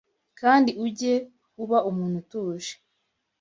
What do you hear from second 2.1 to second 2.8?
utuje,